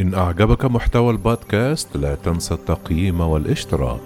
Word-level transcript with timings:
إن 0.00 0.14
أعجبك 0.14 0.64
محتوى 0.64 1.10
البودكاست 1.10 1.96
لا 1.96 2.14
تنسى 2.14 2.54
التقييم 2.54 3.20
والاشتراك. 3.20 4.00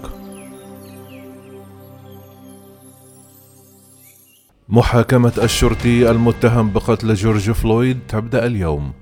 محاكمة 4.69 5.33
الشرطي 5.43 6.11
المتهم 6.11 6.73
بقتل 6.73 7.13
جورج 7.13 7.51
فلويد 7.51 7.99
تبدأ 8.07 8.45
اليوم. 8.45 8.93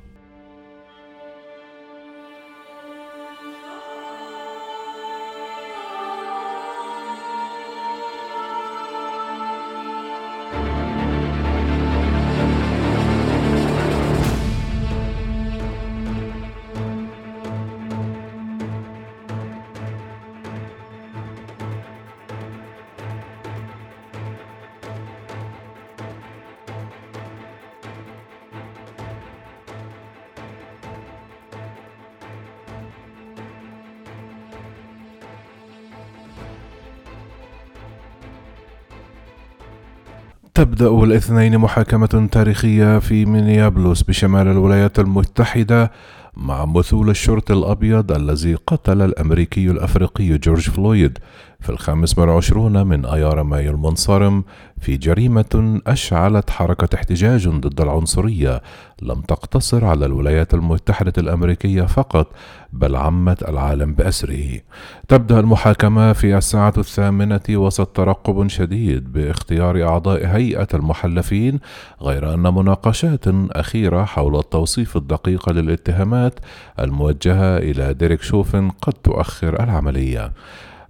تبدأ 40.56 40.90
الاثنين 40.90 41.58
محاكمة 41.58 42.28
تاريخية 42.32 43.00
في 43.00 43.26
مينيابوليس 43.26 44.04
بشمال 44.04 44.48
الولايات 44.48 45.00
المتحدة 45.00 45.92
مع 46.38 46.66
مثول 46.66 47.10
الشرطي 47.10 47.54
الأبيض 47.54 48.12
الذي 48.12 48.56
قتل 48.68 49.02
الأمريكي 49.02 49.72
الأفريقي 49.72 50.38
جورج 50.38 50.70
فلويد. 50.70 51.18
في 51.64 51.70
الخامس 51.70 52.18
والعشرون 52.18 52.88
من 52.88 53.06
أيار 53.06 53.44
مايو 53.44 53.72
المنصرم 53.72 54.44
في 54.80 54.98
جريمة 54.98 55.82
أشعلت 55.88 56.50
حركة 56.50 56.96
احتجاج 56.96 57.48
ضد 57.48 57.82
العنصرية 57.82 58.62
لم 59.02 59.22
تقتصر 59.22 59.86
على 59.86 60.06
الولايات 60.06 60.54
المتحدة 60.54 61.14
الأمريكية 61.18 61.82
فقط 61.82 62.28
بل 62.74 62.96
عمت 62.96 63.50
العالم 63.50 63.94
بأسره. 63.94 64.60
تبدأ 65.08 65.40
المحاكمة 65.40 66.14
في 66.14 66.38
الساعة 66.38 66.74
الثامنة 66.78 67.42
وسط 67.50 67.88
ترقب 67.88 68.48
شديد 68.48 69.14
باختيار 69.14 69.84
أعضاء 69.84 70.26
هيئة 70.26 70.68
المحلفين 70.74 71.60
غير 72.02 72.34
أن 72.34 72.54
مناقشات 72.54 73.26
أخيرة 73.52 74.04
حول 74.04 74.40
التوصيف 74.40 74.98
الدقيق 74.98 75.50
للاتهامات 75.50 76.40
الموجهة 76.80 77.58
إلى 77.58 77.94
ديريك 77.94 78.22
شوفن 78.22 78.70
قد 78.70 78.94
تؤخر 78.94 79.64
العملية. 79.64 80.32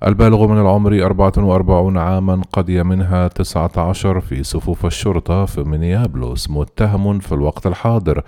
البالغ 0.07 0.47
من 0.47 0.61
العمر 0.61 1.05
44 1.05 1.97
عاما 1.97 2.41
قضي 2.53 2.83
منها 2.83 3.27
19 3.27 4.19
في 4.19 4.43
صفوف 4.43 4.85
الشرطة 4.85 5.45
في 5.45 5.63
مينيابلوس 5.63 6.49
متهم 6.49 7.19
في 7.19 7.31
الوقت 7.31 7.67
الحاضر 7.67 8.23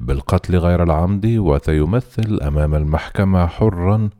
بالقتل 0.00 0.56
غير 0.56 0.82
العمد 0.82 1.26
وسيمثل 1.26 2.38
أمام 2.42 2.74
المحكمة 2.74 3.46
حرا 3.46 4.10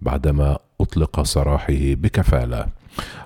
بعدما 0.00 0.58
أطلق 0.80 1.22
سراحه 1.22 1.74
بكفالة. 1.74 2.66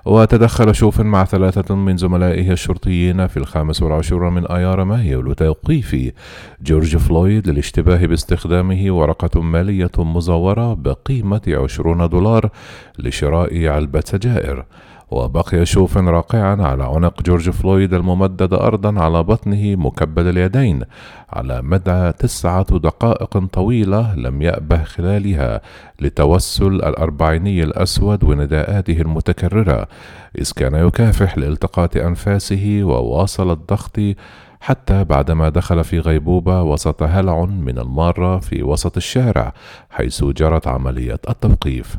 وتدخل 0.05 0.75
شوف 0.75 1.01
مع 1.01 1.25
ثلاثة 1.25 1.75
من 1.75 1.97
زملائه 1.97 2.51
الشرطيين 2.51 3.27
في 3.27 3.37
الخامس 3.37 3.83
والعشرون 3.83 4.33
من 4.33 4.47
أيار 4.47 4.83
مايو 4.83 5.21
لتوقيف 5.21 6.11
جورج 6.61 6.97
فلويد 6.97 7.49
للاشتباه 7.49 8.05
باستخدامه 8.05 8.91
ورقة 8.93 9.41
مالية 9.41 9.91
مزورة 9.97 10.73
بقيمة 10.73 11.41
عشرون 11.47 12.09
دولار 12.09 12.49
لشراء 12.99 13.67
علبة 13.67 14.03
سجائر 14.05 14.65
وبقي 15.11 15.65
شوف 15.65 15.97
راقعا 15.97 16.55
على 16.61 16.83
عنق 16.83 17.21
جورج 17.21 17.49
فلويد 17.49 17.93
الممدد 17.93 18.53
أرضا 18.53 19.01
على 19.01 19.23
بطنه 19.23 19.75
مكبل 19.75 20.27
اليدين 20.29 20.83
على 21.29 21.61
مدى 21.61 22.11
تسعة 22.11 22.77
دقائق 22.77 23.37
طويلة 23.37 24.15
لم 24.15 24.41
يأبه 24.41 24.83
خلالها 24.83 25.61
لتوسل 26.01 26.67
الأربعيني 26.67 27.63
الأسود 27.63 28.23
ونداءاته 28.23 29.01
المتكررة. 29.01 29.87
إذ 30.37 30.51
كان 30.55 30.75
يكافح 30.87 31.37
لالتقاط 31.37 31.97
أنفاسه 31.97 32.79
وواصل 32.83 33.51
الضغط 33.51 33.99
حتى 34.61 35.03
بعدما 35.03 35.49
دخل 35.49 35.83
في 35.83 35.99
غيبوبة 35.99 36.61
وسط 36.63 37.03
هلع 37.03 37.45
من 37.45 37.79
المارة 37.79 38.37
في 38.37 38.63
وسط 38.63 38.97
الشارع 38.97 39.53
حيث 39.89 40.23
جرت 40.23 40.67
عملية 40.67 41.19
التوقيف. 41.29 41.97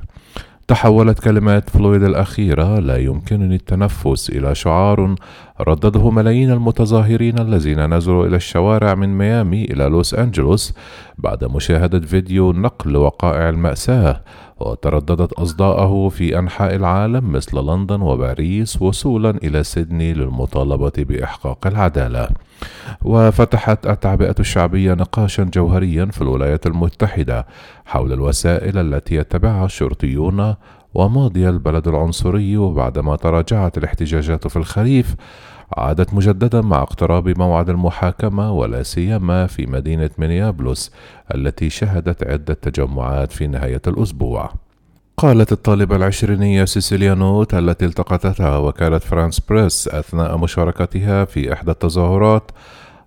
تحولت 0.71 1.19
كلمات 1.19 1.71
فلويد 1.71 2.03
الأخيرة 2.03 2.79
لا 2.79 2.97
يمكنني 2.97 3.55
التنفس 3.55 4.31
إلى 4.31 4.55
شعار 4.55 5.15
ردده 5.61 6.11
ملايين 6.11 6.51
المتظاهرين 6.51 7.39
الذين 7.39 7.95
نزلوا 7.95 8.27
إلى 8.27 8.37
الشوارع 8.37 8.95
من 8.95 9.19
ميامي 9.19 9.65
إلى 9.65 9.85
لوس 9.85 10.15
أنجلوس 10.15 10.75
بعد 11.19 11.45
مشاهدة 11.45 12.01
فيديو 12.01 12.53
نقل 12.53 12.97
وقائع 12.97 13.49
المأساة. 13.49 14.21
وترددت 14.60 15.32
أصداءه 15.32 16.09
في 16.09 16.38
أنحاء 16.38 16.75
العالم 16.75 17.32
مثل 17.32 17.59
لندن 17.59 18.00
وباريس 18.00 18.82
وصولا 18.82 19.31
إلى 19.31 19.62
سيدني 19.62 20.12
للمطالبة 20.12 20.93
بإحقاق 20.98 21.66
العدالة. 21.66 22.28
وفتحت 23.03 23.87
التعبئة 23.87 24.34
الشعبية 24.41 24.94
نقاشا 24.94 25.44
جوهريا 25.44 26.04
في 26.04 26.22
الولايات 26.22 26.66
المتحدة 26.66 27.47
حول 27.87 28.12
الوسائل 28.12 28.78
التي 28.78 29.15
يتبعها 29.15 29.65
الشرطيون 29.65 30.54
وماضي 30.95 31.49
البلد 31.49 31.89
العنصري 31.89 32.56
وبعدما 32.56 33.17
تراجعت 33.17 33.78
الاحتجاجات 33.78 34.49
في 34.49 34.56
الخريف 34.56 35.15
عادت 35.77 36.15
مجددا 36.15 36.61
مع 36.61 36.83
اقتراب 36.83 37.39
موعد 37.39 37.71
المحاكمة 37.71 38.53
ولا 38.53 38.83
سيما 38.83 39.47
في 39.47 39.67
مدينة 39.67 40.11
مينيابلوس 40.19 40.93
التي 41.34 41.71
شهدت 41.71 42.27
عدة 42.27 42.55
تجمعات 42.55 43.33
في 43.33 43.47
نهاية 43.47 43.83
الأسبوع. 43.87 44.53
قالت 45.17 45.53
الطالبة 45.53 45.97
العشرينية 45.97 46.65
سيسيليا 46.65 47.15
نوت 47.15 47.55
التي 47.55 47.84
التقتها 47.84 48.56
وكالة 48.57 48.99
فرانس 48.99 49.41
بريس 49.41 49.89
أثناء 49.89 50.37
مشاركتها 50.37 51.25
في 51.25 51.53
إحدى 51.53 51.71
التظاهرات 51.71 52.51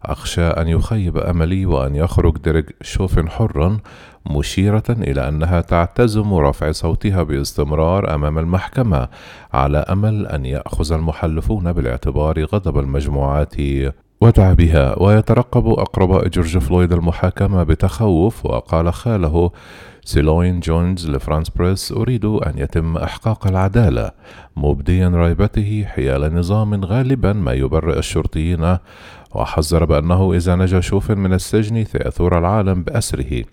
أخشى 0.05 0.47
أن 0.47 0.67
يخيب 0.67 1.17
أملي 1.17 1.65
وأن 1.65 1.95
يخرج 1.95 2.37
ديريك 2.37 2.75
شوفن 2.81 3.29
حرا 3.29 3.77
مشيرة 4.25 4.83
إلى 4.89 5.27
أنها 5.27 5.61
تعتزم 5.61 6.33
رفع 6.33 6.71
صوتها 6.71 7.23
باستمرار 7.23 8.15
أمام 8.15 8.39
المحكمة 8.39 9.07
على 9.53 9.77
أمل 9.77 10.27
أن 10.27 10.45
يأخذ 10.45 10.93
المحلفون 10.93 11.73
بالاعتبار 11.73 12.43
غضب 12.43 12.79
المجموعات. 12.79 13.55
وتعبها 14.21 14.99
ويترقب 14.99 15.67
أقرباء 15.67 16.27
جورج 16.27 16.57
فلويد 16.57 16.93
المحاكمة 16.93 17.63
بتخوف 17.63 18.45
وقال 18.45 18.93
خاله 18.93 19.51
سيلوين 20.05 20.59
جونز 20.59 21.09
لفرانس 21.09 21.49
بريس 21.49 21.91
أريد 21.91 22.25
أن 22.25 22.53
يتم 22.57 22.97
إحقاق 22.97 23.47
العدالة 23.47 24.11
مبديا 24.55 25.07
ريبته 25.07 25.85
حيال 25.87 26.35
نظام 26.35 26.85
غالبا 26.85 27.33
ما 27.33 27.53
يبرئ 27.53 27.99
الشرطيين 27.99 28.77
وحذر 29.35 29.85
بأنه 29.85 30.33
إذا 30.33 30.55
نجا 30.55 30.79
شوفن 30.79 31.11
من 31.11 31.33
السجن 31.33 31.85
سيثور 31.85 32.37
العالم 32.37 32.83
بأسره 32.83 33.43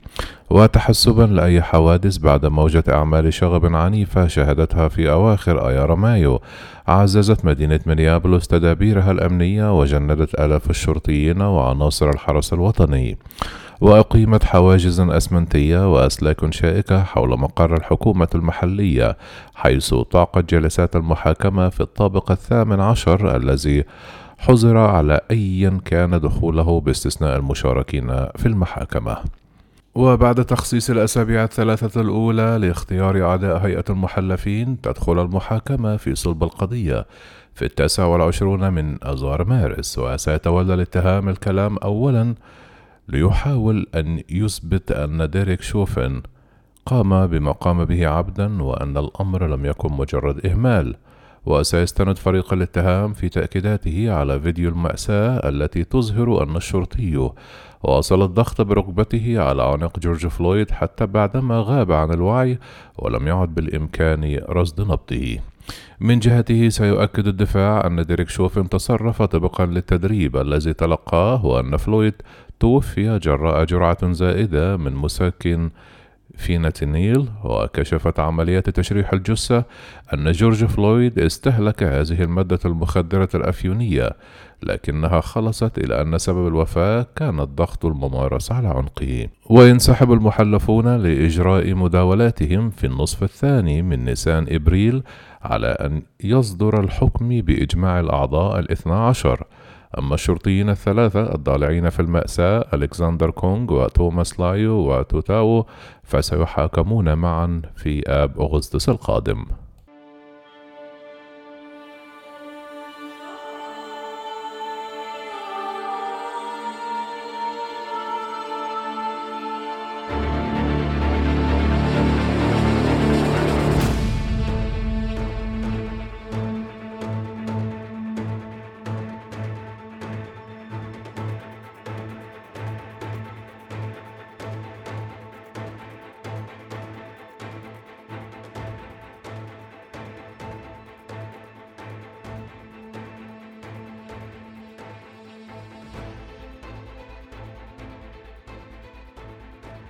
وتحسبا 0.50 1.22
لأي 1.22 1.62
حوادث 1.62 2.18
بعد 2.18 2.46
موجة 2.46 2.84
أعمال 2.88 3.34
شغب 3.34 3.74
عنيفة 3.74 4.26
شهدتها 4.26 4.88
في 4.88 5.10
أواخر 5.10 5.68
أيار 5.68 5.94
مايو. 5.94 6.40
عززت 6.88 7.44
مدينة 7.44 7.80
مينيابلوس 7.86 8.46
تدابيرها 8.48 9.10
الأمنية 9.10 9.78
وجندت 9.80 10.40
آلاف 10.40 10.70
الشرطيين 10.70 11.40
وعناصر 11.40 12.10
الحرس 12.10 12.52
الوطني. 12.52 13.18
وأقيمت 13.80 14.44
حواجز 14.44 15.00
أسمنتية 15.00 15.92
وأسلاك 15.92 16.53
شائكة 16.53 17.03
حول 17.03 17.38
مقر 17.38 17.77
الحكومة 17.77 18.28
المحلية 18.34 19.16
حيث 19.54 19.94
طاقت 19.94 20.54
جلسات 20.54 20.97
المحاكمة 20.97 21.68
في 21.68 21.80
الطابق 21.80 22.30
الثامن 22.30 22.80
عشر 22.80 23.36
الذي 23.36 23.84
حظر 24.38 24.77
على 24.77 25.21
أي 25.30 25.71
كان 25.84 26.21
دخوله 26.21 26.80
باستثناء 26.80 27.36
المشاركين 27.36 28.06
في 28.36 28.47
المحاكمة. 28.47 29.16
وبعد 29.94 30.44
تخصيص 30.44 30.91
الأسابيع 30.91 31.44
الثلاثة 31.44 32.00
الأولى 32.00 32.59
لاختيار 32.60 33.27
أعداء 33.27 33.59
هيئة 33.59 33.84
المحلفين 33.91 34.80
تدخل 34.80 35.22
المحاكمة 35.22 35.97
في 35.97 36.15
صلب 36.15 36.42
القضية. 36.42 37.06
في 37.54 37.65
التاسع 37.65 38.04
والعشرون 38.04 38.72
من 38.72 39.04
أذار 39.04 39.44
مارس 39.44 39.98
وسيتولى 39.98 40.74
الاتهام 40.74 41.28
الكلام 41.28 41.77
أولا 41.77 42.34
ليحاول 43.12 43.86
أن 43.95 44.22
يثبت 44.30 44.92
أن 44.92 45.30
ديريك 45.30 45.62
شوفن 45.62 46.22
قام 46.86 47.27
بما 47.27 47.53
قام 47.53 47.84
به 47.84 48.09
عمدا 48.09 48.62
وأن 48.62 48.97
الأمر 48.97 49.47
لم 49.47 49.66
يكن 49.66 49.92
مجرد 49.92 50.47
إهمال 50.47 50.95
وسيستند 51.47 52.18
فريق 52.18 52.53
الاتهام 52.53 53.12
في 53.12 53.28
تأكيداته 53.28 54.12
على 54.12 54.41
فيديو 54.41 54.71
المأساة 54.71 55.48
التي 55.48 55.84
تظهر 55.84 56.42
أن 56.42 56.57
الشرطي 56.57 57.30
واصل 57.83 58.22
الضغط 58.22 58.60
بركبته 58.60 59.41
على 59.41 59.63
عنق 59.63 59.98
جورج 59.98 60.27
فلويد 60.27 60.71
حتى 60.71 61.06
بعدما 61.06 61.65
غاب 61.66 61.92
عن 61.92 62.13
الوعي 62.13 62.59
ولم 62.98 63.27
يعد 63.28 63.54
بالإمكان 63.54 64.41
رصد 64.48 64.80
نبضه. 64.80 65.39
من 66.01 66.18
جهته 66.18 66.68
سيؤكد 66.68 67.27
الدفاع 67.27 67.86
أن 67.86 68.03
ديريك 68.03 68.28
شوفن 68.28 68.68
تصرف 68.68 69.22
طبقا 69.22 69.66
للتدريب 69.66 70.36
الذي 70.36 70.72
تلقاه 70.72 71.47
وأن 71.47 71.77
فلويد 71.77 72.15
توفي 72.60 73.18
جراء 73.18 73.65
جرعة 73.65 74.12
زائدة 74.12 74.77
من 74.77 74.95
مسكن 74.95 75.71
فينتانيل 76.36 77.28
وكشفت 77.45 78.21
عمليات 78.21 78.71
تشريح 78.71 79.12
الجثة 79.12 79.65
أن 80.15 80.33
جورج 80.33 80.65
فلويد 80.65 81.18
استهلك 81.18 81.83
هذه 81.83 82.22
المادة 82.22 82.59
المخدرة 82.65 83.28
الأفيونية 83.34 84.10
لكنها 84.62 85.21
خلصت 85.21 85.78
إلى 85.78 86.03
أن 86.03 86.18
سبب 86.18 86.47
الوفاة 86.47 87.07
كان 87.16 87.41
الضغط 87.41 87.84
الممارس 87.84 88.53
على 88.53 88.68
عنقه. 88.68 89.28
وينسحب 89.51 90.13
المحلفون 90.13 90.97
لإجراء 90.97 91.74
مداولاتهم 91.74 92.71
في 92.71 92.86
النصف 92.86 93.22
الثاني 93.22 93.83
من 93.83 94.04
نيسان 94.04 94.47
إبريل 94.48 95.03
على 95.42 95.66
أن 95.66 96.03
يصدر 96.24 96.80
الحكم 96.80 97.28
بإجماع 97.28 98.01
الأعضاء 98.01 98.59
الاثنى 98.59 98.95
عشر. 98.95 99.47
أما 99.98 100.15
الشرطيين 100.15 100.71
الثلاثة 100.71 101.34
الضالعين 101.34 101.91
في 101.91 102.01
المأساة 102.01 102.66
ألكسندر 102.75 103.31
كونغ 103.31 103.72
وتوماس 103.72 104.41
لايو 104.41 104.72
وتوتاو 104.72 105.66
فسيحاكمون 106.03 107.15
معا 107.15 107.63
في 107.77 108.03
آب 108.07 108.41
أغسطس 108.41 108.89
القادم. 108.89 109.47